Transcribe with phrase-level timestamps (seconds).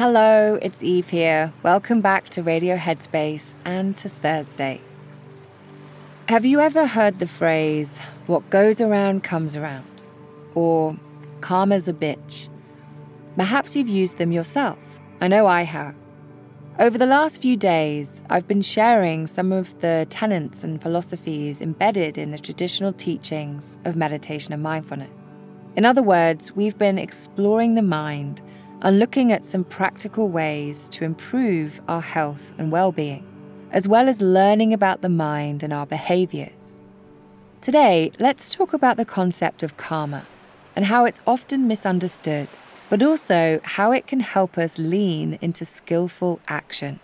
[0.00, 1.52] Hello, it's Eve here.
[1.62, 4.80] Welcome back to Radio Headspace and to Thursday.
[6.30, 9.84] Have you ever heard the phrase, what goes around comes around?
[10.54, 10.96] Or,
[11.42, 12.48] karma's a bitch?
[13.36, 14.78] Perhaps you've used them yourself.
[15.20, 15.94] I know I have.
[16.78, 22.16] Over the last few days, I've been sharing some of the tenets and philosophies embedded
[22.16, 25.10] in the traditional teachings of meditation and mindfulness.
[25.76, 28.40] In other words, we've been exploring the mind
[28.82, 33.26] and looking at some practical ways to improve our health and well being,
[33.70, 36.80] as well as learning about the mind and our behaviors.
[37.60, 40.24] Today, let's talk about the concept of karma
[40.74, 42.48] and how it's often misunderstood,
[42.88, 47.00] but also how it can help us lean into skillful action.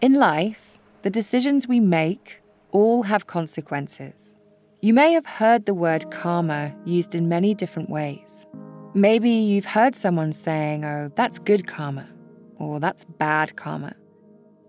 [0.00, 2.40] In life, the decisions we make
[2.70, 4.34] all have consequences.
[4.80, 8.46] You may have heard the word karma used in many different ways.
[8.94, 12.08] Maybe you've heard someone saying, oh, that's good karma,
[12.56, 13.94] or that's bad karma,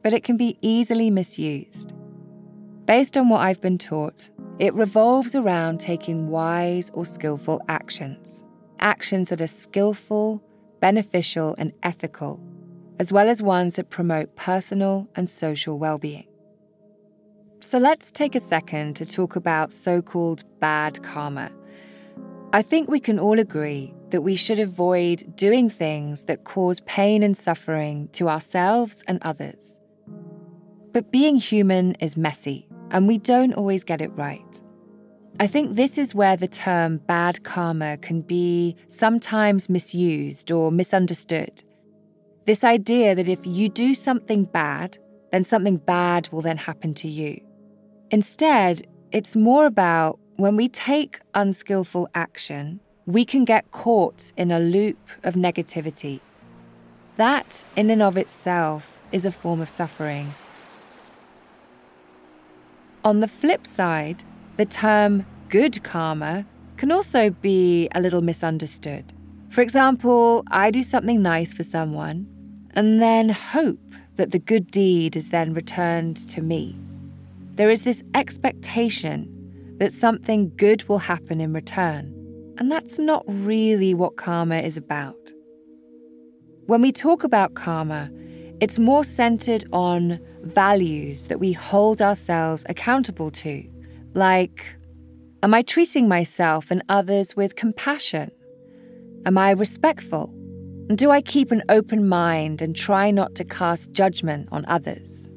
[0.04, 1.94] but it can be easily misused.
[2.86, 4.30] Based on what I've been taught,
[4.60, 8.44] it revolves around taking wise or skillful actions,
[8.80, 10.44] actions that are skillful,
[10.81, 12.42] beneficial, and ethical,
[13.00, 16.27] as well as ones that promote personal and social well being.
[17.62, 21.51] So let's take a second to talk about so called bad karma.
[22.51, 27.21] I think we can all agree that we should avoid doing things that cause pain
[27.21, 29.77] and suffering to ourselves and others.
[30.91, 34.61] But being human is messy, and we don't always get it right.
[35.39, 41.63] I think this is where the term bad karma can be sometimes misused or misunderstood.
[42.47, 44.97] This idea that if you do something bad,
[45.31, 47.41] then something bad will then happen to you.
[48.09, 48.81] Instead,
[49.11, 55.09] it's more about when we take unskillful action, we can get caught in a loop
[55.21, 56.21] of negativity.
[57.18, 60.33] That, in and of itself, is a form of suffering.
[63.03, 64.24] On the flip side,
[64.56, 66.45] the term good karma
[66.77, 69.12] can also be a little misunderstood.
[69.50, 72.27] For example, I do something nice for someone
[72.75, 76.77] and then hope that the good deed is then returned to me.
[77.56, 79.35] There is this expectation
[79.79, 82.13] that something good will happen in return,
[82.57, 85.31] and that's not really what karma is about.
[86.65, 88.11] When we talk about karma,
[88.59, 93.63] it's more centered on values that we hold ourselves accountable to,
[94.13, 94.75] like
[95.41, 98.29] Am I treating myself and others with compassion?
[99.25, 100.33] Am I respectful?
[100.89, 105.29] And do I keep an open mind and try not to cast judgment on others?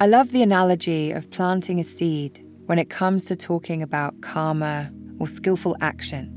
[0.00, 4.92] I love the analogy of planting a seed when it comes to talking about karma
[5.18, 6.30] or skillful action.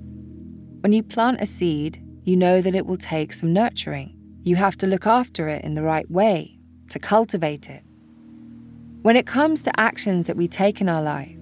[0.82, 4.18] When you plant a seed, you know that it will take some nurturing.
[4.44, 6.58] You have to look after it in the right way
[6.90, 7.84] to cultivate it.
[9.02, 11.38] When it comes to actions that we take in our life,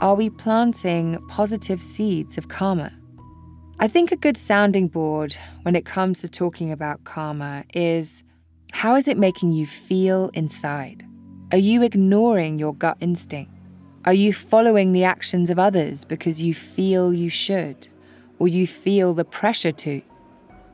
[0.00, 2.92] are we planting positive seeds of karma?
[3.78, 8.24] I think a good sounding board when it comes to talking about karma is
[8.72, 11.04] how is it making you feel inside?
[11.52, 13.51] Are you ignoring your gut instinct?
[14.04, 17.86] Are you following the actions of others because you feel you should,
[18.40, 20.02] or you feel the pressure to?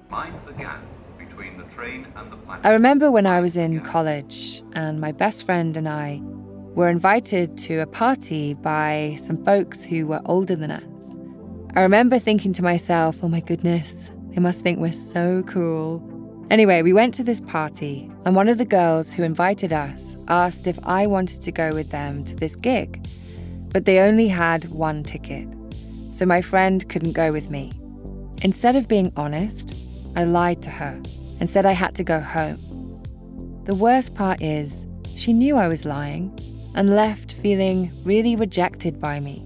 [0.08, 0.80] Mind the gap
[1.18, 2.60] between the train and the platform.
[2.64, 7.58] I remember when I was in college, and my best friend and I were invited
[7.58, 11.16] to a party by some folks who were older than us.
[11.76, 15.98] I remember thinking to myself, oh my goodness, they must think we're so cool.
[16.50, 20.66] Anyway, we went to this party, and one of the girls who invited us asked
[20.66, 23.06] if I wanted to go with them to this gig,
[23.68, 25.46] but they only had one ticket,
[26.10, 27.74] so my friend couldn't go with me.
[28.40, 29.76] Instead of being honest,
[30.16, 30.98] I lied to her
[31.38, 32.58] and said I had to go home.
[33.64, 34.86] The worst part is,
[35.16, 36.32] she knew I was lying
[36.74, 39.44] and left feeling really rejected by me.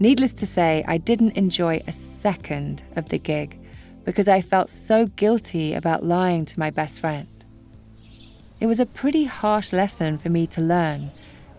[0.00, 3.59] Needless to say, I didn't enjoy a second of the gig
[4.04, 7.28] because I felt so guilty about lying to my best friend.
[8.60, 11.10] It was a pretty harsh lesson for me to learn,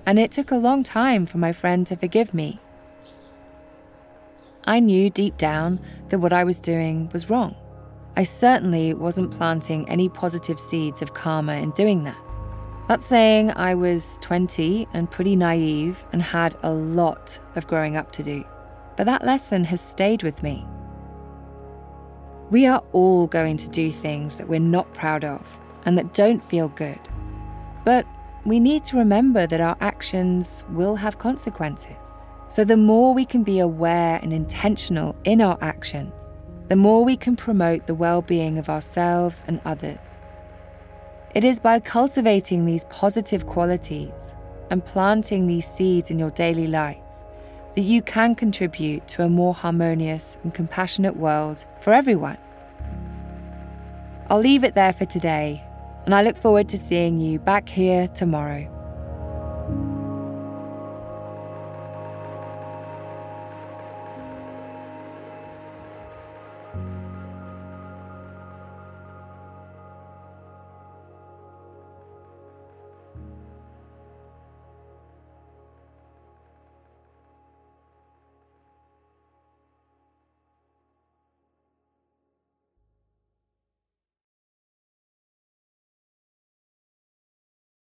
[0.06, 2.60] and it took a long time for my friend to forgive me.
[4.66, 5.80] I knew deep down
[6.10, 7.56] that what I was doing was wrong.
[8.16, 12.24] I certainly wasn't planting any positive seeds of karma in doing that.
[12.88, 18.12] That's saying I was 20 and pretty naive and had a lot of growing up
[18.14, 18.44] to do.
[18.98, 20.68] But that lesson has stayed with me.
[22.52, 25.42] We are all going to do things that we're not proud of
[25.86, 27.00] and that don't feel good.
[27.86, 28.06] But
[28.46, 32.18] we need to remember that our actions will have consequences.
[32.50, 36.12] So the more we can be aware and intentional in our actions,
[36.68, 40.26] the more we can promote the well being of ourselves and others.
[41.34, 44.36] It is by cultivating these positive qualities
[44.70, 46.98] and planting these seeds in your daily life
[47.76, 52.38] that you can contribute to a more harmonious and compassionate world for everyone.
[54.30, 55.64] I'll leave it there for today,
[56.06, 58.68] and I look forward to seeing you back here tomorrow.